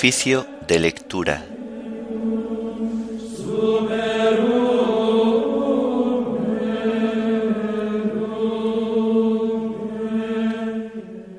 Oficio 0.00 0.46
de 0.66 0.78
lectura. 0.78 1.46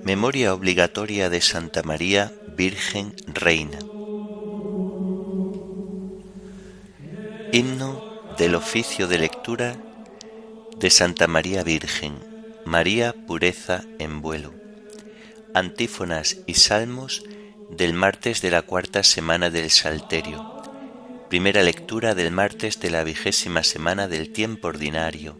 Memoria 0.03 0.53
obligatoria 0.53 1.31
de 1.31 1.41
Santa 1.41 1.81
María, 1.81 2.31
Virgen 2.55 3.15
Reina. 3.25 3.79
Himno 7.51 8.35
del 8.37 8.53
oficio 8.53 9.07
de 9.07 9.17
lectura 9.17 9.75
de 10.77 10.89
Santa 10.91 11.25
María 11.25 11.63
Virgen, 11.63 12.13
María 12.65 13.15
pureza 13.25 13.85
en 13.97 14.21
vuelo. 14.21 14.53
Antífonas 15.55 16.37
y 16.45 16.53
salmos 16.53 17.23
del 17.71 17.93
martes 17.93 18.41
de 18.41 18.51
la 18.51 18.61
cuarta 18.61 19.01
semana 19.03 19.49
del 19.49 19.69
Salterio. 19.69 20.61
Primera 21.29 21.63
lectura 21.63 22.13
del 22.13 22.31
martes 22.31 22.79
de 22.79 22.89
la 22.89 23.03
vigésima 23.03 23.63
semana 23.63 24.07
del 24.07 24.31
tiempo 24.31 24.67
ordinario. 24.67 25.39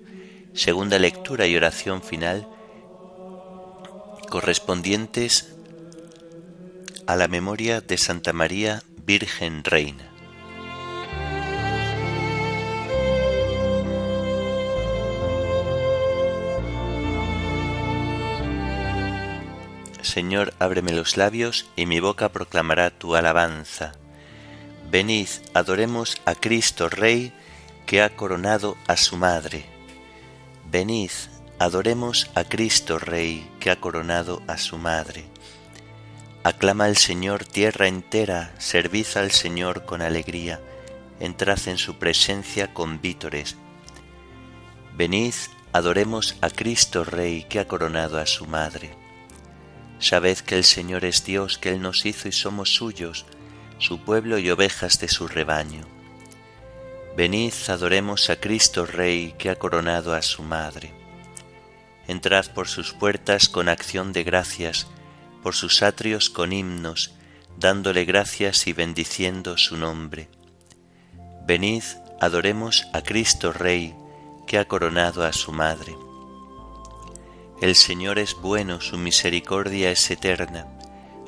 Segunda 0.54 0.98
lectura 0.98 1.46
y 1.48 1.56
oración 1.56 2.02
final 2.02 2.48
correspondientes 4.30 5.54
a 7.06 7.18
la 7.18 7.28
memoria 7.28 7.82
de 7.82 7.98
Santa 7.98 8.32
María 8.32 8.82
Virgen 9.06 9.66
Reina. 9.66 10.11
Señor, 20.12 20.54
ábreme 20.60 20.92
los 20.92 21.16
labios 21.16 21.68
y 21.78 21.86
mi 21.86 22.02
boca 22.02 22.28
proclamará 22.28 22.90
tu 22.90 23.16
alabanza. 23.16 23.94
Venid, 24.90 25.30
adoremos 25.54 26.18
a 26.26 26.36
Cristo 26.36 26.90
Rey, 26.90 27.32
que 27.86 28.02
ha 28.02 28.10
coronado 28.18 28.76
a 28.88 28.98
su 28.98 29.16
madre. 29.16 29.64
Venid, 30.70 31.12
adoremos 31.60 32.30
a 32.36 32.44
Cristo 32.44 33.00
Rey, 33.00 33.50
que 33.62 33.72
ha 33.72 33.80
coronado 33.80 34.42
a 34.48 34.58
su 34.58 34.78
madre. 34.78 35.24
Aclama 36.44 36.84
al 36.84 36.98
Señor 36.98 37.46
tierra 37.46 37.88
entera, 37.88 38.54
servid 38.58 39.08
al 39.16 39.32
Señor 39.32 39.86
con 39.86 40.02
alegría, 40.02 40.60
entrad 41.22 41.60
en 41.68 41.78
su 41.78 42.00
presencia 42.00 42.74
con 42.74 43.00
vítores. 43.00 43.56
Venid, 44.94 45.36
adoremos 45.72 46.36
a 46.42 46.50
Cristo 46.50 47.06
Rey, 47.06 47.46
que 47.46 47.62
ha 47.62 47.68
coronado 47.70 48.20
a 48.20 48.26
su 48.26 48.46
madre. 48.46 49.01
Sabed 50.02 50.40
que 50.40 50.58
el 50.58 50.64
Señor 50.64 51.06
es 51.06 51.24
Dios, 51.24 51.60
que 51.60 51.70
Él 51.70 51.82
nos 51.82 52.06
hizo 52.08 52.28
y 52.28 52.32
somos 52.32 52.74
suyos, 52.74 53.26
su 53.78 54.04
pueblo 54.04 54.40
y 54.40 54.50
ovejas 54.50 55.00
de 55.00 55.08
su 55.08 55.28
rebaño. 55.28 55.86
Venid, 57.16 57.54
adoremos 57.68 58.32
a 58.32 58.38
Cristo 58.38 58.88
Rey, 58.88 59.36
que 59.38 59.52
ha 59.52 59.58
coronado 59.58 60.16
a 60.16 60.24
su 60.24 60.42
Madre. 60.42 60.92
Entrad 62.08 62.48
por 62.48 62.68
sus 62.68 62.94
puertas 62.94 63.48
con 63.48 63.70
acción 63.70 64.12
de 64.12 64.24
gracias, 64.24 64.88
por 65.44 65.54
sus 65.54 65.84
atrios 65.84 66.32
con 66.32 66.52
himnos, 66.52 67.14
dándole 67.58 68.04
gracias 68.04 68.66
y 68.66 68.74
bendiciendo 68.74 69.56
su 69.58 69.78
nombre. 69.78 70.30
Venid, 71.46 71.84
adoremos 72.20 72.88
a 72.94 73.04
Cristo 73.04 73.54
Rey, 73.54 73.94
que 74.48 74.58
ha 74.58 74.66
coronado 74.66 75.24
a 75.24 75.32
su 75.32 75.52
Madre. 75.52 75.96
El 77.62 77.76
Señor 77.76 78.18
es 78.18 78.34
bueno, 78.42 78.82
su 78.82 78.98
misericordia 78.98 79.92
es 79.92 80.10
eterna, 80.10 80.66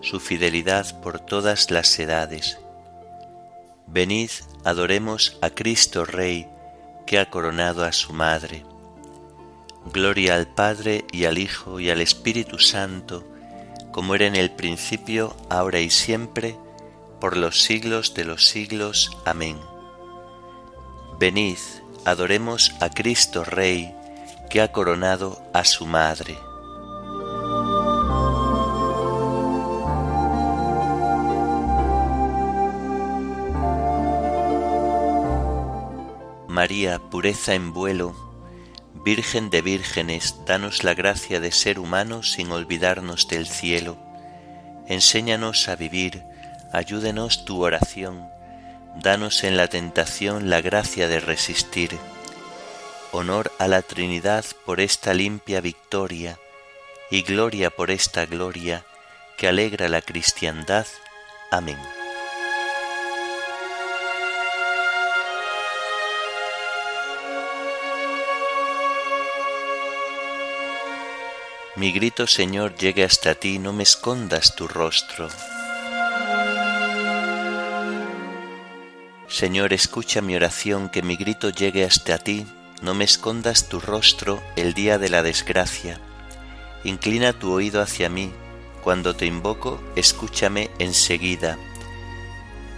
su 0.01 0.19
fidelidad 0.19 0.99
por 0.99 1.19
todas 1.19 1.69
las 1.69 1.99
edades. 1.99 2.57
Venid, 3.85 4.31
adoremos 4.63 5.37
a 5.43 5.51
Cristo 5.51 6.05
Rey, 6.05 6.47
que 7.05 7.19
ha 7.19 7.29
coronado 7.29 7.83
a 7.83 7.91
su 7.91 8.13
Madre. 8.13 8.65
Gloria 9.93 10.33
al 10.33 10.47
Padre 10.47 11.05
y 11.11 11.25
al 11.25 11.37
Hijo 11.37 11.79
y 11.79 11.91
al 11.91 12.01
Espíritu 12.01 12.57
Santo, 12.57 13.23
como 13.91 14.15
era 14.15 14.25
en 14.25 14.35
el 14.35 14.49
principio, 14.49 15.37
ahora 15.51 15.81
y 15.81 15.91
siempre, 15.91 16.57
por 17.21 17.37
los 17.37 17.61
siglos 17.61 18.15
de 18.15 18.25
los 18.25 18.47
siglos. 18.47 19.15
Amén. 19.23 19.59
Venid, 21.19 21.59
adoremos 22.05 22.73
a 22.79 22.89
Cristo 22.89 23.43
Rey, 23.43 23.93
que 24.53 24.61
ha 24.61 24.71
coronado 24.71 25.41
a 25.51 25.65
su 25.65 25.87
madre. 25.87 26.37
María, 36.47 36.99
pureza 36.99 37.55
en 37.55 37.73
vuelo, 37.73 38.13
Virgen 39.03 39.49
de 39.49 39.63
vírgenes, 39.63 40.35
danos 40.45 40.83
la 40.83 40.93
gracia 40.93 41.39
de 41.39 41.51
ser 41.51 41.79
humanos 41.79 42.33
sin 42.33 42.51
olvidarnos 42.51 43.27
del 43.27 43.47
cielo. 43.47 43.97
Enséñanos 44.87 45.67
a 45.67 45.75
vivir, 45.75 46.21
ayúdenos 46.71 47.43
tu 47.43 47.63
oración, 47.63 48.27
danos 49.01 49.43
en 49.43 49.57
la 49.57 49.67
tentación 49.67 50.51
la 50.51 50.61
gracia 50.61 51.07
de 51.07 51.19
resistir 51.19 51.97
honor 53.13 53.51
a 53.59 53.67
la 53.67 53.83
Trinidad 53.83 54.43
por 54.65 54.81
esta 54.81 55.13
limpia 55.13 55.61
victoria 55.61 56.39
y 57.11 57.21
gloria 57.21 57.69
por 57.69 57.91
esta 57.91 58.25
gloria 58.25 58.85
que 59.37 59.47
alegra 59.47 59.87
la 59.87 60.01
cristiandad. 60.01 60.87
Amén. 61.51 61.77
Mi 71.75 71.91
grito, 71.91 72.27
Señor, 72.27 72.75
llegue 72.75 73.03
hasta 73.03 73.35
ti, 73.35 73.59
no 73.59 73.73
me 73.73 73.83
escondas 73.83 74.55
tu 74.55 74.67
rostro. 74.67 75.27
Señor, 79.27 79.73
escucha 79.73 80.21
mi 80.21 80.35
oración, 80.35 80.89
que 80.89 81.01
mi 81.01 81.15
grito 81.15 81.49
llegue 81.49 81.83
hasta 81.83 82.17
ti, 82.19 82.45
no 82.83 82.93
me 82.93 83.05
escondas 83.05 83.69
tu 83.69 83.79
rostro 83.79 84.43
el 84.57 84.73
día 84.73 84.99
de 84.99 85.07
la 85.07 85.23
desgracia. 85.23 86.01
Inclina 86.83 87.31
tu 87.31 87.53
oído 87.53 87.81
hacia 87.81 88.09
mí. 88.09 88.33
Cuando 88.83 89.15
te 89.15 89.25
invoco, 89.25 89.81
escúchame 89.95 90.69
enseguida. 90.79 91.57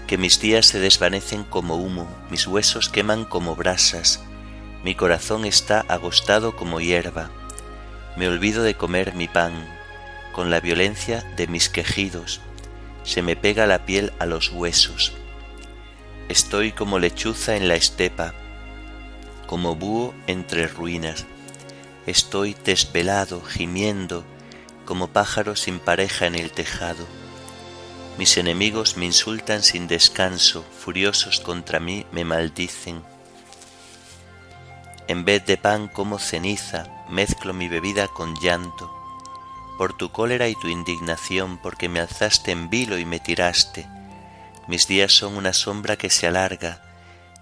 Que 0.05 0.19
mis 0.19 0.39
días 0.39 0.67
se 0.67 0.79
desvanecen 0.79 1.43
como 1.43 1.77
humo, 1.77 2.07
mis 2.29 2.45
huesos 2.45 2.89
queman 2.89 3.25
como 3.25 3.55
brasas, 3.55 4.23
mi 4.83 4.93
corazón 4.93 5.45
está 5.45 5.83
agostado 5.87 6.55
como 6.55 6.79
hierba. 6.79 7.31
Me 8.15 8.27
olvido 8.27 8.61
de 8.61 8.75
comer 8.75 9.15
mi 9.15 9.27
pan, 9.27 9.67
con 10.33 10.51
la 10.51 10.59
violencia 10.59 11.23
de 11.35 11.47
mis 11.47 11.69
quejidos, 11.69 12.41
se 13.03 13.23
me 13.23 13.35
pega 13.35 13.65
la 13.65 13.87
piel 13.87 14.13
a 14.19 14.27
los 14.27 14.51
huesos. 14.51 15.13
Estoy 16.29 16.71
como 16.71 16.99
lechuza 16.99 17.55
en 17.55 17.67
la 17.67 17.73
estepa, 17.73 18.35
como 19.47 19.75
búho 19.75 20.13
entre 20.27 20.67
ruinas. 20.67 21.25
Estoy 22.05 22.55
desvelado, 22.63 23.41
gimiendo, 23.41 24.23
como 24.85 25.07
pájaro 25.07 25.55
sin 25.55 25.79
pareja 25.79 26.27
en 26.27 26.35
el 26.35 26.51
tejado. 26.51 27.05
Mis 28.17 28.37
enemigos 28.37 28.95
me 28.95 29.05
insultan 29.05 29.63
sin 29.63 29.87
descanso, 29.87 30.63
furiosos 30.79 31.39
contra 31.39 31.79
mí 31.79 32.05
me 32.11 32.23
maldicen. 32.23 33.03
En 35.07 35.25
vez 35.25 35.45
de 35.45 35.57
pan 35.57 35.87
como 35.87 36.17
ceniza, 36.17 36.87
mezclo 37.09 37.53
mi 37.53 37.67
bebida 37.67 38.07
con 38.07 38.35
llanto. 38.39 38.91
Por 39.77 39.97
tu 39.97 40.11
cólera 40.11 40.47
y 40.47 40.55
tu 40.55 40.67
indignación, 40.67 41.57
porque 41.57 41.89
me 41.89 41.99
alzaste 41.99 42.51
en 42.51 42.69
vilo 42.69 42.97
y 42.97 43.05
me 43.05 43.19
tiraste. 43.19 43.85
Mis 44.67 44.87
días 44.87 45.11
son 45.11 45.35
una 45.35 45.53
sombra 45.53 45.97
que 45.97 46.09
se 46.09 46.25
alarga, 46.25 46.81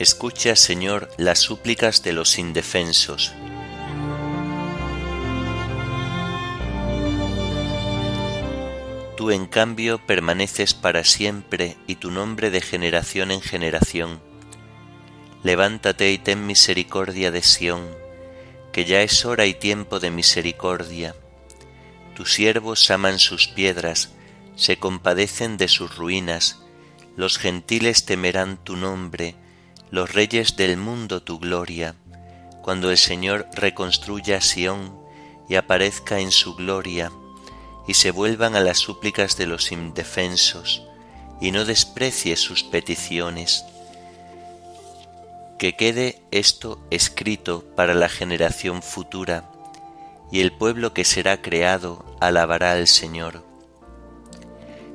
Escucha, 0.00 0.56
Señor, 0.56 1.10
las 1.18 1.40
súplicas 1.40 2.02
de 2.02 2.14
los 2.14 2.38
indefensos. 2.38 3.34
Tú 9.14 9.30
en 9.30 9.44
cambio 9.44 10.00
permaneces 10.06 10.72
para 10.72 11.04
siempre 11.04 11.76
y 11.86 11.96
tu 11.96 12.10
nombre 12.10 12.50
de 12.50 12.62
generación 12.62 13.30
en 13.30 13.42
generación. 13.42 14.22
Levántate 15.42 16.10
y 16.12 16.16
ten 16.16 16.46
misericordia 16.46 17.30
de 17.30 17.42
Sión, 17.42 17.86
que 18.72 18.86
ya 18.86 19.02
es 19.02 19.26
hora 19.26 19.44
y 19.44 19.52
tiempo 19.52 20.00
de 20.00 20.10
misericordia. 20.10 21.14
Tus 22.16 22.32
siervos 22.32 22.90
aman 22.90 23.18
sus 23.18 23.48
piedras, 23.48 24.14
se 24.56 24.78
compadecen 24.78 25.58
de 25.58 25.68
sus 25.68 25.94
ruinas, 25.94 26.62
los 27.16 27.36
gentiles 27.36 28.06
temerán 28.06 28.64
tu 28.64 28.76
nombre, 28.76 29.36
los 29.90 30.12
reyes 30.12 30.56
del 30.56 30.76
mundo 30.76 31.22
tu 31.22 31.38
gloria, 31.38 31.94
cuando 32.62 32.90
el 32.90 32.98
Señor 32.98 33.48
reconstruya 33.52 34.40
Sión 34.40 34.98
y 35.48 35.56
aparezca 35.56 36.20
en 36.20 36.30
su 36.30 36.54
gloria, 36.54 37.10
y 37.88 37.94
se 37.94 38.12
vuelvan 38.12 38.54
a 38.54 38.60
las 38.60 38.78
súplicas 38.78 39.36
de 39.36 39.46
los 39.46 39.72
indefensos, 39.72 40.82
y 41.40 41.50
no 41.50 41.64
desprecie 41.64 42.36
sus 42.36 42.62
peticiones. 42.62 43.64
Que 45.58 45.74
quede 45.74 46.22
esto 46.30 46.80
escrito 46.90 47.64
para 47.74 47.94
la 47.94 48.08
generación 48.08 48.82
futura, 48.82 49.50
y 50.30 50.40
el 50.40 50.52
pueblo 50.52 50.94
que 50.94 51.04
será 51.04 51.42
creado 51.42 52.04
alabará 52.20 52.72
al 52.72 52.86
Señor. 52.86 53.44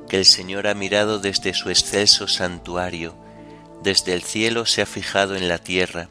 Que 0.07 0.18
el 0.18 0.25
Señor 0.25 0.68
ha 0.68 0.74
mirado 0.74 1.19
desde 1.19 1.53
su 1.53 1.69
excelso 1.69 2.30
santuario, 2.30 3.25
desde 3.85 4.13
el 4.13 4.23
cielo 4.23 4.65
se 4.65 4.81
ha 4.81 4.87
fijado 4.87 5.35
en 5.35 5.47
la 5.47 5.59
tierra, 5.59 6.09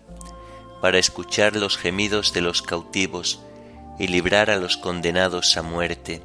para 0.81 0.99
escuchar 0.99 1.57
los 1.57 1.77
gemidos 1.77 2.33
de 2.33 2.41
los 2.41 2.63
cautivos 2.63 3.41
y 3.99 4.07
librar 4.07 4.49
a 4.49 4.57
los 4.57 4.77
condenados 4.77 5.57
a 5.57 5.63
muerte, 5.63 6.23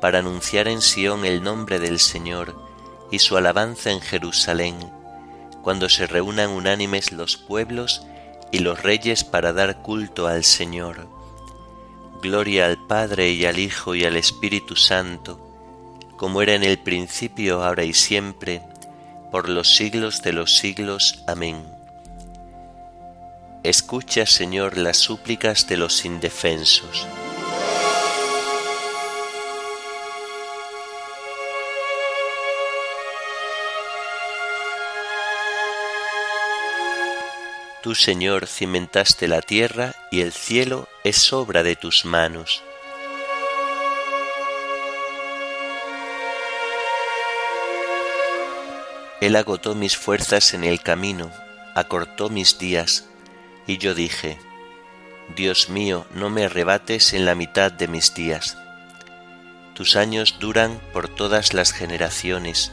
para 0.00 0.20
anunciar 0.20 0.68
en 0.68 0.80
Sión 0.80 1.24
el 1.24 1.42
nombre 1.42 1.80
del 1.80 1.98
Señor 1.98 2.56
y 3.10 3.18
su 3.18 3.36
alabanza 3.36 3.90
en 3.90 4.00
Jerusalén, 4.00 4.76
cuando 5.62 5.88
se 5.88 6.06
reúnan 6.06 6.50
unánimes 6.50 7.10
los 7.10 7.36
pueblos 7.36 8.06
y 8.52 8.60
los 8.60 8.80
reyes 8.84 9.24
para 9.24 9.52
dar 9.52 9.82
culto 9.82 10.28
al 10.28 10.44
Señor. 10.44 11.08
Gloria 12.22 12.66
al 12.66 12.78
Padre 12.86 13.30
y 13.30 13.46
al 13.46 13.58
Hijo 13.58 13.96
y 13.96 14.04
al 14.04 14.16
Espíritu 14.16 14.76
Santo, 14.76 15.40
como 16.16 16.40
era 16.40 16.54
en 16.54 16.62
el 16.62 16.78
principio, 16.78 17.64
ahora 17.64 17.82
y 17.82 17.94
siempre, 17.94 18.62
por 19.32 19.48
los 19.48 19.74
siglos 19.74 20.20
de 20.20 20.34
los 20.34 20.58
siglos. 20.58 21.24
Amén. 21.26 21.64
Escucha, 23.62 24.26
Señor, 24.26 24.76
las 24.76 24.98
súplicas 24.98 25.66
de 25.66 25.78
los 25.78 26.04
indefensos. 26.04 27.08
Tú, 37.82 37.94
Señor, 37.94 38.46
cimentaste 38.46 39.28
la 39.28 39.40
tierra 39.40 39.94
y 40.10 40.20
el 40.20 40.32
cielo 40.32 40.88
es 41.04 41.32
obra 41.32 41.62
de 41.62 41.74
tus 41.74 42.04
manos. 42.04 42.62
Él 49.22 49.36
agotó 49.36 49.76
mis 49.76 49.96
fuerzas 49.96 50.52
en 50.52 50.64
el 50.64 50.82
camino, 50.82 51.30
acortó 51.76 52.28
mis 52.28 52.58
días, 52.58 53.04
y 53.68 53.78
yo 53.78 53.94
dije, 53.94 54.36
Dios 55.36 55.68
mío, 55.68 56.06
no 56.12 56.28
me 56.28 56.46
arrebates 56.46 57.12
en 57.12 57.24
la 57.24 57.36
mitad 57.36 57.70
de 57.70 57.86
mis 57.86 58.14
días. 58.14 58.58
Tus 59.74 59.94
años 59.94 60.38
duran 60.40 60.80
por 60.92 61.08
todas 61.08 61.54
las 61.54 61.70
generaciones. 61.72 62.72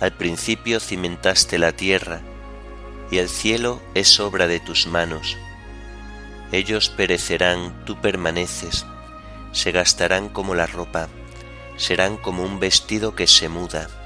Al 0.00 0.12
principio 0.12 0.80
cimentaste 0.80 1.58
la 1.58 1.72
tierra, 1.72 2.22
y 3.10 3.18
el 3.18 3.28
cielo 3.28 3.82
es 3.92 4.18
obra 4.18 4.46
de 4.46 4.58
tus 4.58 4.86
manos. 4.86 5.36
Ellos 6.50 6.88
perecerán, 6.88 7.84
tú 7.84 8.00
permaneces, 8.00 8.86
se 9.52 9.70
gastarán 9.70 10.30
como 10.30 10.54
la 10.54 10.64
ropa, 10.66 11.08
serán 11.76 12.16
como 12.16 12.42
un 12.42 12.58
vestido 12.58 13.14
que 13.14 13.26
se 13.26 13.50
muda 13.50 14.05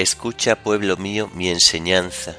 Escucha, 0.00 0.62
pueblo 0.62 0.96
mío, 0.96 1.28
mi 1.34 1.50
enseñanza. 1.50 2.34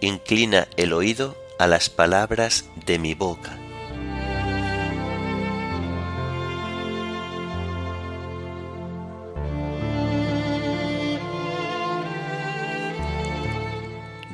Inclina 0.00 0.66
el 0.76 0.92
oído 0.92 1.36
a 1.60 1.68
las 1.68 1.88
palabras 1.88 2.64
de 2.86 2.98
mi 2.98 3.14
boca. 3.14 3.56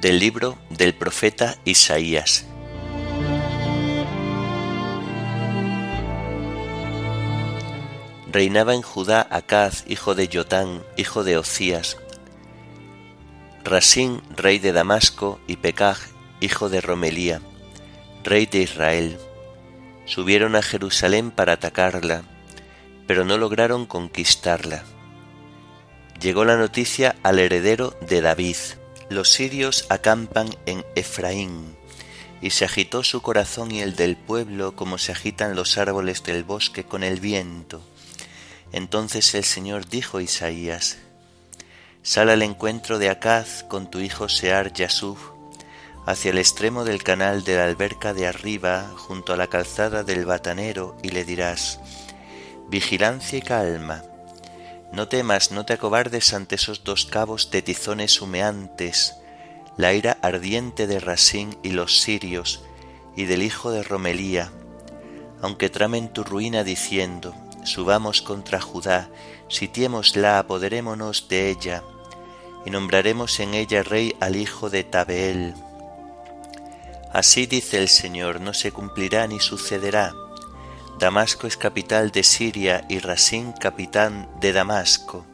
Del 0.00 0.18
libro 0.18 0.56
del 0.70 0.94
profeta 0.94 1.58
Isaías. 1.66 2.46
Reinaba 8.32 8.74
en 8.74 8.80
Judá 8.80 9.26
Acaz, 9.30 9.84
hijo 9.86 10.14
de 10.14 10.28
Yotán, 10.28 10.82
hijo 10.96 11.22
de 11.22 11.36
Ocías, 11.36 11.98
Rasín, 13.66 14.22
rey 14.36 14.60
de 14.60 14.72
Damasco, 14.72 15.40
y 15.48 15.56
Pecaj, 15.56 15.98
hijo 16.40 16.68
de 16.68 16.80
Romelía, 16.80 17.40
rey 18.22 18.46
de 18.46 18.60
Israel, 18.60 19.18
subieron 20.04 20.54
a 20.54 20.62
Jerusalén 20.62 21.32
para 21.32 21.54
atacarla, 21.54 22.22
pero 23.08 23.24
no 23.24 23.38
lograron 23.38 23.84
conquistarla. 23.84 24.84
Llegó 26.20 26.44
la 26.44 26.56
noticia 26.56 27.16
al 27.24 27.40
heredero 27.40 27.98
de 28.02 28.20
David. 28.20 28.56
Los 29.10 29.32
sirios 29.32 29.86
acampan 29.88 30.48
en 30.66 30.84
Efraín, 30.94 31.76
y 32.40 32.50
se 32.50 32.66
agitó 32.66 33.02
su 33.02 33.20
corazón 33.20 33.72
y 33.72 33.80
el 33.80 33.96
del 33.96 34.16
pueblo 34.16 34.76
como 34.76 34.96
se 34.96 35.10
agitan 35.10 35.56
los 35.56 35.76
árboles 35.76 36.22
del 36.22 36.44
bosque 36.44 36.84
con 36.84 37.02
el 37.02 37.18
viento. 37.18 37.82
Entonces 38.70 39.34
el 39.34 39.42
Señor 39.42 39.88
dijo 39.88 40.18
a 40.18 40.22
Isaías, 40.22 40.98
Sal 42.06 42.30
al 42.30 42.42
encuentro 42.42 43.00
de 43.00 43.10
Acaz 43.10 43.64
con 43.64 43.90
tu 43.90 43.98
hijo 43.98 44.28
Sear 44.28 44.72
Yasuf, 44.72 45.18
hacia 46.06 46.30
el 46.30 46.38
extremo 46.38 46.84
del 46.84 47.02
canal 47.02 47.42
de 47.42 47.56
la 47.56 47.64
alberca 47.64 48.14
de 48.14 48.28
arriba, 48.28 48.92
junto 48.96 49.32
a 49.32 49.36
la 49.36 49.48
calzada 49.48 50.04
del 50.04 50.24
batanero, 50.24 50.96
y 51.02 51.08
le 51.08 51.24
dirás, 51.24 51.80
Vigilancia 52.68 53.40
y 53.40 53.42
calma. 53.42 54.04
No 54.92 55.08
temas, 55.08 55.50
no 55.50 55.66
te 55.66 55.72
acobardes 55.72 56.32
ante 56.32 56.54
esos 56.54 56.84
dos 56.84 57.06
cabos 57.06 57.50
de 57.50 57.60
tizones 57.60 58.22
humeantes, 58.22 59.16
la 59.76 59.92
ira 59.92 60.16
ardiente 60.22 60.86
de 60.86 61.00
Rasín 61.00 61.58
y 61.64 61.70
los 61.70 62.02
sirios, 62.02 62.62
y 63.16 63.24
del 63.24 63.42
hijo 63.42 63.72
de 63.72 63.82
Romelía, 63.82 64.52
aunque 65.42 65.70
tramen 65.70 66.12
tu 66.12 66.22
ruina 66.22 66.62
diciendo, 66.62 67.34
subamos 67.64 68.22
contra 68.22 68.60
Judá, 68.60 69.10
sitiémosla, 69.48 70.38
apoderémonos 70.38 71.26
de 71.26 71.50
ella, 71.50 71.82
y 72.66 72.70
nombraremos 72.70 73.38
en 73.38 73.54
ella 73.54 73.84
rey 73.84 74.16
al 74.20 74.36
hijo 74.36 74.68
de 74.68 74.84
Tabeel. 74.84 75.54
Así 77.12 77.46
dice 77.46 77.78
el 77.78 77.88
Señor, 77.88 78.40
no 78.40 78.52
se 78.52 78.72
cumplirá 78.72 79.26
ni 79.28 79.38
sucederá. 79.40 80.12
Damasco 80.98 81.46
es 81.46 81.56
capital 81.56 82.10
de 82.10 82.24
Siria 82.24 82.84
y 82.88 82.98
Rasín 82.98 83.52
capitán 83.52 84.28
de 84.40 84.52
Damasco. 84.52 85.24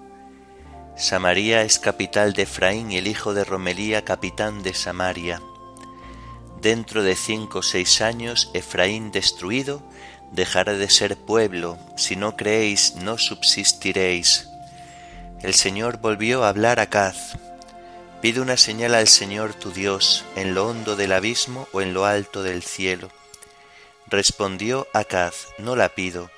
Samaria 0.95 1.63
es 1.63 1.79
capital 1.79 2.35
de 2.35 2.43
Efraín 2.43 2.93
y 2.93 2.99
el 2.99 3.07
hijo 3.07 3.33
de 3.33 3.45
Romelía 3.45 4.05
capitán 4.05 4.63
de 4.63 4.75
Samaria. 4.75 5.41
Dentro 6.61 7.03
de 7.03 7.17
cinco 7.17 7.61
o 7.61 7.63
seis 7.63 8.03
años 8.03 8.51
Efraín 8.53 9.11
destruido 9.11 9.83
dejará 10.33 10.75
de 10.75 10.91
ser 10.91 11.17
pueblo, 11.17 11.79
si 11.97 12.15
no 12.15 12.37
creéis 12.37 12.95
no 12.97 13.17
subsistiréis. 13.17 14.52
El 15.43 15.55
Señor 15.55 15.99
volvió 15.99 16.45
a 16.45 16.51
hablar 16.51 16.79
a 16.79 16.89
Caz. 16.89 17.37
Pide 18.21 18.41
una 18.41 18.57
señal 18.57 18.95
al 18.95 19.09
Señor 19.09 19.55
tu 19.55 19.73
Dios 19.73 20.25
en 20.37 20.55
lo 20.55 20.69
hondo 20.69 20.95
del 20.95 21.11
abismo 21.13 21.69
o 21.73 21.81
en 21.81 21.95
lo 21.95 22.07
alto 22.07 22.45
del 22.45 22.63
cielo. 22.63 23.11
Respondió 24.07 24.87
Acaz, 24.95 25.49
no 25.59 25.75
la 25.75 25.97
pido, 25.97 26.31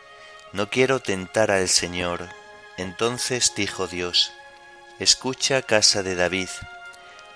no 0.53 0.71
quiero 0.71 1.01
tentar 1.01 1.51
al 1.51 1.69
Señor. 1.69 2.31
Entonces 2.79 3.53
dijo 3.55 3.89
Dios, 3.89 4.33
Escucha 4.99 5.61
casa 5.61 6.03
de 6.03 6.15
David, 6.15 6.49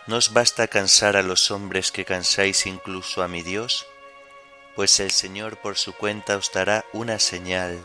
¿no 0.06 0.16
os 0.16 0.32
basta 0.32 0.68
cansar 0.68 1.18
a 1.18 1.22
los 1.22 1.50
hombres 1.50 1.92
que 1.92 2.06
cansáis 2.06 2.64
incluso 2.64 3.22
a 3.22 3.28
mi 3.28 3.42
Dios? 3.42 3.86
Pues 4.74 5.00
el 5.00 5.10
Señor 5.10 5.58
por 5.58 5.76
su 5.76 5.92
cuenta 5.92 6.38
os 6.38 6.50
dará 6.50 6.86
una 6.94 7.18
señal. 7.18 7.78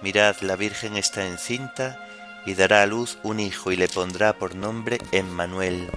Mirad, 0.00 0.36
la 0.40 0.56
Virgen 0.56 0.96
está 0.96 1.26
encinta 1.26 2.02
y 2.46 2.54
dará 2.54 2.82
a 2.82 2.86
luz 2.86 3.18
un 3.22 3.40
hijo 3.40 3.72
y 3.72 3.76
le 3.76 3.88
pondrá 3.88 4.38
por 4.38 4.54
nombre 4.54 4.98
Emmanuel. 5.12 5.88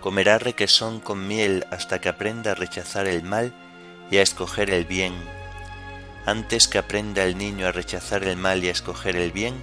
Comerá 0.00 0.38
requesón 0.38 1.00
con 1.00 1.26
miel 1.26 1.66
hasta 1.70 2.00
que 2.00 2.08
aprenda 2.08 2.52
a 2.52 2.54
rechazar 2.54 3.06
el 3.06 3.22
mal 3.22 3.52
y 4.10 4.16
a 4.18 4.22
escoger 4.22 4.70
el 4.70 4.84
bien. 4.84 5.12
Antes 6.24 6.68
que 6.68 6.78
aprenda 6.78 7.24
el 7.24 7.36
niño 7.36 7.66
a 7.66 7.72
rechazar 7.72 8.22
el 8.22 8.36
mal 8.36 8.62
y 8.62 8.68
a 8.68 8.72
escoger 8.72 9.16
el 9.16 9.32
bien, 9.32 9.54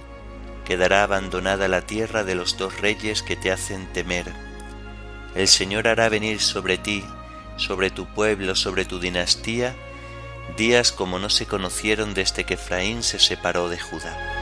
quedará 0.66 1.02
abandonada 1.02 1.68
la 1.68 1.80
tierra 1.82 2.22
de 2.22 2.34
los 2.34 2.58
dos 2.58 2.80
reyes 2.80 3.22
que 3.22 3.36
te 3.36 3.50
hacen 3.50 3.86
temer. 3.92 4.26
El 5.34 5.48
Señor 5.48 5.88
hará 5.88 6.08
venir 6.08 6.40
sobre 6.40 6.76
ti, 6.76 7.02
sobre 7.56 7.90
tu 7.90 8.06
pueblo, 8.06 8.54
sobre 8.54 8.84
tu 8.84 8.98
dinastía, 8.98 9.74
días 10.56 10.92
como 10.92 11.18
no 11.18 11.30
se 11.30 11.46
conocieron 11.46 12.14
desde 12.14 12.44
que 12.44 12.54
Efraín 12.54 13.02
se 13.02 13.18
separó 13.18 13.68
de 13.68 13.78
Judá. 13.78 14.39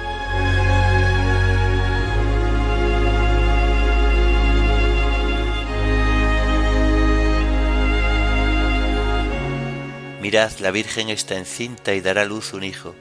Mirad, 10.21 10.51
la 10.59 10.73
Virgen 10.73 11.11
está 11.11 11.37
encinta 11.37 11.95
y 11.95 12.01
dará 12.01 12.25
luz 12.25 12.53
un 12.53 12.65
hijo, 12.65 12.97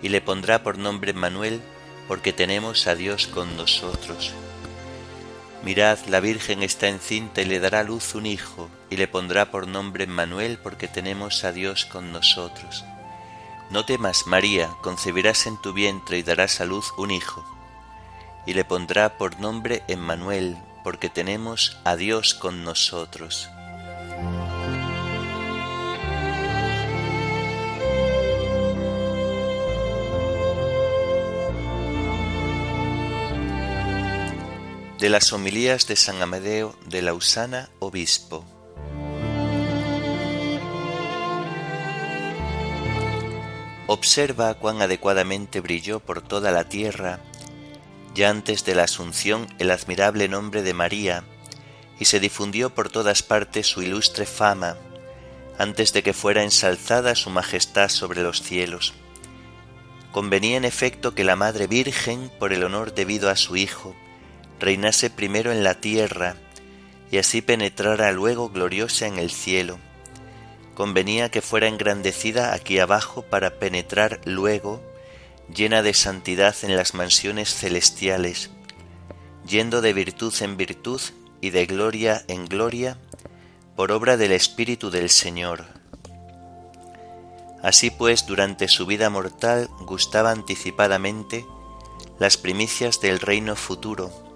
y 0.00 0.10
le 0.10 0.20
pondrá 0.20 0.62
por 0.62 0.78
nombre 0.78 1.12
Manuel, 1.12 1.60
porque 2.06 2.32
tenemos 2.32 2.86
a 2.86 2.94
Dios 2.94 3.26
con 3.26 3.56
nosotros. 3.56 4.32
Mirad, 5.64 5.98
la 6.06 6.20
Virgen 6.20 6.62
está 6.62 6.88
encinta 6.88 7.42
y 7.42 7.46
le 7.46 7.58
dará 7.58 7.82
luz 7.82 8.14
un 8.14 8.26
hijo, 8.26 8.68
y 8.90 8.96
le 8.96 9.08
pondrá 9.08 9.50
por 9.50 9.66
nombre 9.66 10.06
Manuel, 10.06 10.56
porque 10.62 10.86
tenemos 10.86 11.42
a 11.42 11.50
Dios 11.50 11.84
con 11.84 12.12
nosotros. 12.12 12.84
No 13.70 13.84
temas, 13.84 14.26
María, 14.26 14.70
concebirás 14.82 15.46
en 15.46 15.60
tu 15.60 15.72
vientre 15.72 16.18
y 16.18 16.22
darás 16.22 16.60
a 16.60 16.64
luz 16.64 16.92
un 16.96 17.10
hijo, 17.10 17.44
y 18.46 18.54
le 18.54 18.64
pondrá 18.64 19.18
por 19.18 19.40
nombre 19.40 19.82
Emmanuel, 19.88 20.56
porque 20.84 21.08
tenemos 21.08 21.76
a 21.84 21.96
Dios 21.96 22.34
con 22.34 22.62
nosotros. 22.62 23.48
De 35.02 35.08
las 35.08 35.32
homilías 35.32 35.88
de 35.88 35.96
San 35.96 36.22
Amadeo 36.22 36.76
de 36.86 37.02
Lausana, 37.02 37.70
obispo. 37.80 38.44
Observa 43.88 44.54
cuán 44.54 44.80
adecuadamente 44.80 45.58
brilló 45.58 45.98
por 45.98 46.22
toda 46.22 46.52
la 46.52 46.68
tierra, 46.68 47.18
ya 48.14 48.30
antes 48.30 48.64
de 48.64 48.76
la 48.76 48.84
Asunción, 48.84 49.48
el 49.58 49.72
admirable 49.72 50.28
nombre 50.28 50.62
de 50.62 50.72
María, 50.72 51.24
y 51.98 52.04
se 52.04 52.20
difundió 52.20 52.72
por 52.72 52.88
todas 52.88 53.24
partes 53.24 53.66
su 53.66 53.82
ilustre 53.82 54.24
fama, 54.24 54.76
antes 55.58 55.92
de 55.92 56.04
que 56.04 56.12
fuera 56.12 56.44
ensalzada 56.44 57.16
su 57.16 57.28
majestad 57.28 57.88
sobre 57.88 58.22
los 58.22 58.40
cielos. 58.40 58.94
Convenía 60.12 60.56
en 60.56 60.64
efecto 60.64 61.12
que 61.12 61.24
la 61.24 61.34
Madre 61.34 61.66
Virgen, 61.66 62.30
por 62.38 62.52
el 62.52 62.62
honor 62.62 62.94
debido 62.94 63.30
a 63.30 63.34
su 63.34 63.56
Hijo, 63.56 63.96
reinase 64.62 65.10
primero 65.10 65.52
en 65.52 65.62
la 65.62 65.74
tierra 65.74 66.36
y 67.10 67.18
así 67.18 67.42
penetrara 67.42 68.10
luego 68.12 68.48
gloriosa 68.48 69.06
en 69.06 69.18
el 69.18 69.30
cielo. 69.30 69.78
Convenía 70.74 71.30
que 71.30 71.42
fuera 71.42 71.68
engrandecida 71.68 72.54
aquí 72.54 72.78
abajo 72.78 73.20
para 73.22 73.58
penetrar 73.58 74.20
luego, 74.24 74.82
llena 75.54 75.82
de 75.82 75.92
santidad 75.92 76.56
en 76.62 76.74
las 76.76 76.94
mansiones 76.94 77.54
celestiales, 77.54 78.50
yendo 79.46 79.82
de 79.82 79.92
virtud 79.92 80.32
en 80.40 80.56
virtud 80.56 81.02
y 81.42 81.50
de 81.50 81.66
gloria 81.66 82.24
en 82.28 82.46
gloria, 82.46 82.96
por 83.76 83.92
obra 83.92 84.16
del 84.16 84.32
Espíritu 84.32 84.90
del 84.90 85.10
Señor. 85.10 85.66
Así 87.62 87.90
pues, 87.90 88.26
durante 88.26 88.68
su 88.68 88.86
vida 88.86 89.10
mortal 89.10 89.68
gustaba 89.80 90.30
anticipadamente 90.30 91.44
las 92.18 92.38
primicias 92.38 93.00
del 93.00 93.20
reino 93.20 93.54
futuro, 93.54 94.31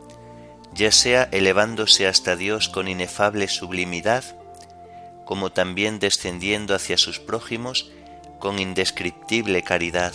ya 0.76 0.92
sea 0.92 1.28
elevándose 1.33 2.06
hasta 2.06 2.37
Dios 2.37 2.68
con 2.68 2.87
inefable 2.87 3.49
sublimidad, 3.49 4.25
como 5.25 5.50
también 5.50 5.99
descendiendo 5.99 6.75
hacia 6.75 6.99
sus 6.99 7.18
prójimos 7.18 7.90
con 8.38 8.59
indescriptible 8.59 9.62
caridad. 9.62 10.12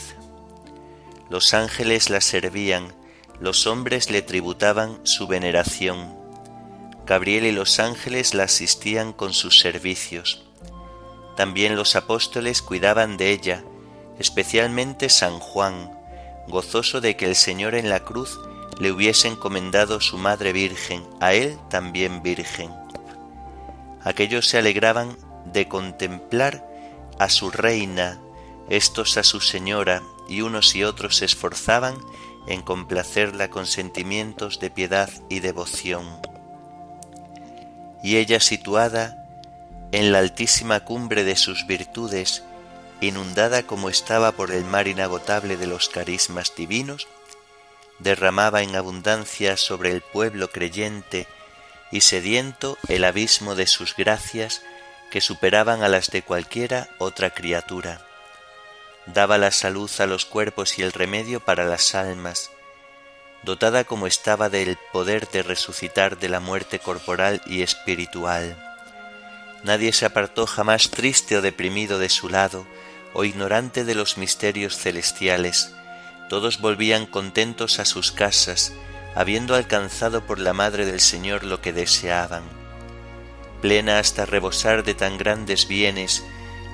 Los 1.30 1.53
ángeles 1.53 2.10
la 2.10 2.22
servían, 2.22 2.94
los 3.39 3.65
hombres 3.65 4.12
le 4.12 4.22
tributaban 4.22 5.00
su 5.03 5.27
veneración. 5.27 6.15
Gabriel 7.08 7.46
y 7.46 7.51
los 7.51 7.80
ángeles 7.80 8.36
la 8.36 8.44
asistían 8.44 9.13
con 9.13 9.34
sus 9.34 9.60
servicios. 9.60 10.44
También 11.36 11.75
los 11.75 11.96
apóstoles 11.96 12.62
cuidaban 12.62 13.18
de 13.18 13.32
ella, 13.32 13.63
especialmente 14.20 15.10
San 15.10 15.39
Juan, 15.39 15.91
gozoso 16.48 17.01
de 17.01 17.15
que 17.18 17.25
el 17.25 17.36
Señor 17.36 17.74
en 17.74 17.89
la 17.89 18.03
cruz 18.03 18.38
le 18.81 18.91
hubiese 18.91 19.27
encomendado 19.27 20.01
su 20.01 20.17
Madre 20.17 20.53
Virgen, 20.53 21.07
a 21.19 21.33
él 21.33 21.59
también 21.69 22.23
Virgen. 22.23 22.71
Aquellos 24.03 24.47
se 24.47 24.57
alegraban 24.57 25.15
de 25.45 25.67
contemplar 25.67 26.67
a 27.19 27.29
su 27.29 27.51
reina, 27.51 28.19
estos 28.69 29.17
a 29.17 29.23
su 29.23 29.39
señora, 29.39 30.01
y 30.27 30.41
unos 30.41 30.73
y 30.73 30.83
otros 30.83 31.17
se 31.17 31.25
esforzaban 31.25 31.93
en 32.47 32.63
complacerla 32.63 33.51
con 33.51 33.67
sentimientos 33.67 34.59
de 34.59 34.71
piedad 34.71 35.11
y 35.29 35.41
devoción. 35.41 36.07
Y 38.01 38.15
ella 38.15 38.39
situada 38.39 39.27
en 39.91 40.11
la 40.11 40.17
altísima 40.17 40.79
cumbre 40.79 41.23
de 41.23 41.35
sus 41.35 41.67
virtudes, 41.67 42.43
inundada 43.00 43.61
como 43.61 43.89
estaba 43.89 44.31
por 44.31 44.50
el 44.50 44.65
mar 44.65 44.88
inagotable 44.88 45.55
de 45.55 45.67
los 45.67 45.88
carismas 45.88 46.53
divinos, 46.57 47.07
derramaba 48.01 48.63
en 48.63 48.75
abundancia 48.75 49.58
sobre 49.58 49.91
el 49.91 50.01
pueblo 50.01 50.50
creyente 50.50 51.27
y 51.91 52.01
sediento 52.01 52.77
el 52.88 53.03
abismo 53.03 53.55
de 53.55 53.67
sus 53.67 53.96
gracias 53.96 54.63
que 55.12 55.22
superaban 55.22 55.84
a 55.84 55.89
las 55.89 56.10
de 56.10 56.24
cualquiera 56.24 56.89
otra 56.98 57.31
criatura. 57.31 58.01
Daba 59.05 59.38
la 59.38 59.51
salud 59.51 59.89
a 60.00 60.05
los 60.05 60.25
cuerpos 60.25 60.79
y 60.79 60.84
el 60.84 60.93
remedio 60.93 61.39
para 61.41 61.65
las 61.65 61.96
almas, 61.96 62.50
dotada 63.43 63.84
como 63.84 64.08
estaba 64.08 64.50
del 64.50 64.77
poder 64.93 65.27
de 65.29 65.43
resucitar 65.43 66.17
de 66.17 66.29
la 66.29 66.39
muerte 66.39 66.79
corporal 66.79 67.41
y 67.46 67.62
espiritual. 67.62 68.58
Nadie 69.63 69.93
se 69.93 70.05
apartó 70.05 70.48
jamás 70.48 70.89
triste 70.89 71.38
o 71.38 71.41
deprimido 71.41 72.00
de 72.00 72.10
su 72.10 72.29
lado, 72.29 72.65
o 73.13 73.25
ignorante 73.25 73.84
de 73.84 73.96
los 73.96 74.17
misterios 74.17 74.77
celestiales, 74.77 75.74
todos 76.31 76.61
volvían 76.61 77.07
contentos 77.07 77.79
a 77.79 77.83
sus 77.83 78.13
casas, 78.13 78.71
habiendo 79.15 79.53
alcanzado 79.53 80.25
por 80.25 80.39
la 80.39 80.53
Madre 80.53 80.85
del 80.85 81.01
Señor 81.01 81.43
lo 81.43 81.59
que 81.59 81.73
deseaban. 81.73 82.43
Plena 83.61 84.00
hasta 84.00 84.25
rebosar 84.25 84.85
de 84.85 84.93
tan 84.93 85.17
grandes 85.17 85.67
bienes, 85.67 86.23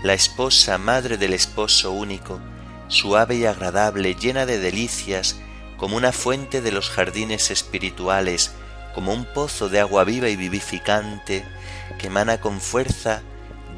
la 0.03 0.13
esposa 0.13 0.77
madre 0.77 1.17
del 1.17 1.33
esposo 1.33 1.91
único, 1.91 2.39
suave 2.87 3.37
y 3.37 3.45
agradable, 3.45 4.13
llena 4.13 4.45
de 4.45 4.59
delicias, 4.59 5.37
como 5.77 5.97
una 5.97 6.11
fuente 6.11 6.61
de 6.61 6.71
los 6.71 6.91
jardines 6.91 7.49
espirituales, 7.49 8.51
como 8.93 9.11
un 9.11 9.25
pozo 9.25 9.69
de 9.69 9.79
agua 9.79 10.03
viva 10.03 10.29
y 10.29 10.35
vivificante, 10.35 11.43
que 11.97 12.07
emana 12.07 12.39
con 12.39 12.61
fuerza 12.61 13.23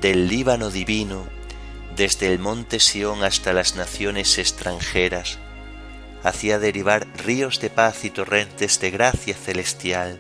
del 0.02 0.28
Líbano 0.28 0.72
divino, 0.72 1.26
desde 1.96 2.28
el 2.28 2.38
monte 2.38 2.82
Sión 2.82 3.24
hasta 3.24 3.54
las 3.54 3.78
naciones 3.78 4.38
extranjeras 4.40 5.40
hacía 6.24 6.60
derivar 6.60 7.08
ríos 7.26 7.60
de 7.60 7.70
paz 7.70 8.06
y 8.06 8.10
torrentes 8.10 8.80
de 8.80 8.92
gracia 8.92 9.36
celestial. 9.36 10.20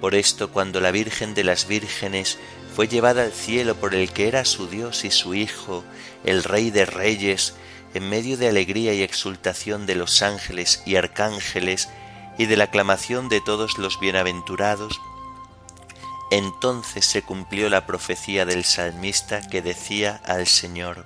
Por 0.00 0.14
esto 0.14 0.50
cuando 0.52 0.80
la 0.80 0.90
Virgen 0.90 1.34
de 1.34 1.44
las 1.44 1.66
Vírgenes 1.66 2.38
fue 2.74 2.86
llevada 2.86 3.22
al 3.22 3.32
cielo 3.32 3.74
por 3.74 3.94
el 3.94 4.12
que 4.12 4.28
era 4.28 4.44
su 4.44 4.68
Dios 4.68 5.04
y 5.04 5.10
su 5.10 5.34
Hijo, 5.34 5.84
el 6.24 6.44
Rey 6.44 6.70
de 6.70 6.86
Reyes, 6.86 7.54
en 7.94 8.08
medio 8.08 8.36
de 8.36 8.48
alegría 8.48 8.94
y 8.94 9.02
exultación 9.02 9.86
de 9.86 9.96
los 9.96 10.22
ángeles 10.22 10.82
y 10.86 10.96
arcángeles, 10.96 11.88
y 12.38 12.46
de 12.46 12.56
la 12.56 12.64
aclamación 12.64 13.28
de 13.28 13.40
todos 13.40 13.78
los 13.78 13.98
bienaventurados, 13.98 15.00
entonces 16.30 17.04
se 17.04 17.22
cumplió 17.22 17.68
la 17.68 17.84
profecía 17.84 18.46
del 18.46 18.64
salmista 18.64 19.46
que 19.48 19.60
decía 19.60 20.20
al 20.24 20.46
Señor, 20.46 21.04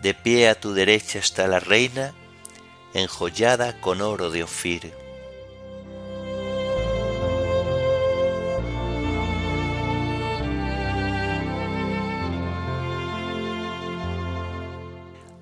De 0.00 0.14
pie 0.14 0.48
a 0.48 0.58
tu 0.58 0.72
derecha 0.72 1.18
está 1.18 1.46
la 1.46 1.60
reina, 1.60 2.14
enjollada 2.94 3.80
con 3.80 4.00
oro 4.00 4.30
de 4.30 4.44
Ofir. 4.44 4.92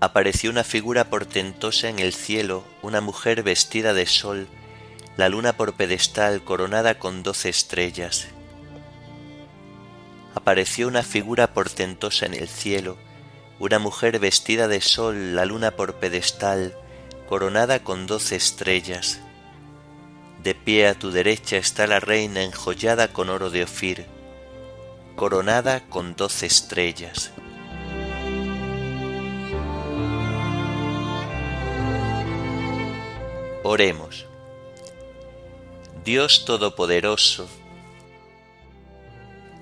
Apareció 0.00 0.50
una 0.50 0.64
figura 0.64 1.04
portentosa 1.04 1.88
en 1.88 2.00
el 2.00 2.12
cielo, 2.12 2.64
una 2.82 3.00
mujer 3.00 3.44
vestida 3.44 3.94
de 3.94 4.06
sol, 4.06 4.48
la 5.16 5.28
luna 5.28 5.52
por 5.52 5.74
pedestal 5.74 6.42
coronada 6.42 6.98
con 6.98 7.22
doce 7.22 7.50
estrellas. 7.50 8.26
Apareció 10.34 10.88
una 10.88 11.04
figura 11.04 11.52
portentosa 11.52 12.26
en 12.26 12.34
el 12.34 12.48
cielo, 12.48 12.96
una 13.60 13.78
mujer 13.78 14.18
vestida 14.18 14.66
de 14.66 14.80
sol, 14.80 15.36
la 15.36 15.44
luna 15.44 15.72
por 15.72 15.94
pedestal, 16.00 16.74
coronada 17.32 17.82
con 17.82 18.06
doce 18.06 18.36
estrellas. 18.36 19.18
De 20.42 20.54
pie 20.54 20.86
a 20.86 20.92
tu 20.98 21.10
derecha 21.10 21.56
está 21.56 21.86
la 21.86 21.98
reina 21.98 22.42
enjollada 22.42 23.08
con 23.08 23.30
oro 23.30 23.48
de 23.48 23.62
Ofir, 23.62 24.04
coronada 25.16 25.88
con 25.88 26.14
doce 26.14 26.44
estrellas. 26.44 27.30
Oremos. 33.62 34.26
Dios 36.04 36.44
Todopoderoso, 36.44 37.48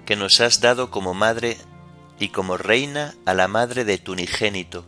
que 0.07 0.17
nos 0.17 0.41
has 0.41 0.61
dado 0.61 0.91
como 0.91 1.15
madre 1.15 1.57
y 2.19 2.31
como 2.31 2.57
reina 2.57 3.15
a 3.27 3.35
la 3.35 3.47
madre 3.47 3.85
de 3.85 3.99
tu 3.99 4.11
unigénito, 4.11 4.85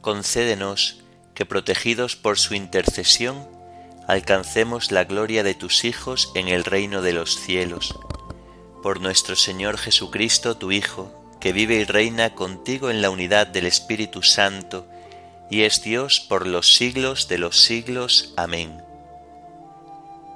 concédenos 0.00 1.03
que 1.34 1.46
protegidos 1.46 2.16
por 2.16 2.38
su 2.38 2.54
intercesión, 2.54 3.48
alcancemos 4.06 4.92
la 4.92 5.04
gloria 5.04 5.42
de 5.42 5.54
tus 5.54 5.84
hijos 5.84 6.30
en 6.34 6.48
el 6.48 6.64
reino 6.64 7.02
de 7.02 7.12
los 7.12 7.36
cielos. 7.36 7.98
Por 8.82 9.00
nuestro 9.00 9.34
Señor 9.34 9.78
Jesucristo, 9.78 10.56
tu 10.56 10.72
Hijo, 10.72 11.12
que 11.40 11.52
vive 11.52 11.76
y 11.76 11.84
reina 11.84 12.34
contigo 12.34 12.90
en 12.90 13.02
la 13.02 13.10
unidad 13.10 13.46
del 13.46 13.66
Espíritu 13.66 14.22
Santo, 14.22 14.86
y 15.50 15.62
es 15.62 15.82
Dios 15.82 16.20
por 16.20 16.46
los 16.46 16.74
siglos 16.74 17.28
de 17.28 17.38
los 17.38 17.60
siglos. 17.60 18.32
Amén. 18.36 18.82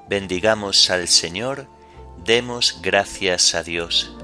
Bendigamos 0.09 0.91
al 0.91 1.09
Señor, 1.09 1.69
demos 2.25 2.81
gracias 2.83 3.55
a 3.55 3.63
Dios. 3.63 4.15